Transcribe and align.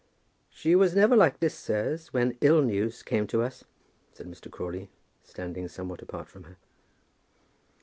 "She 0.49 0.73
was 0.73 0.95
never 0.95 1.15
like 1.15 1.39
this, 1.39 1.53
sirs, 1.53 2.11
when 2.11 2.35
ill 2.41 2.63
news 2.63 3.03
came 3.03 3.27
to 3.27 3.43
us," 3.43 3.65
said 4.13 4.25
Mr. 4.25 4.49
Crawley, 4.49 4.89
standing 5.23 5.67
somewhat 5.67 6.01
apart 6.01 6.27
from 6.27 6.45
her. 6.45 6.57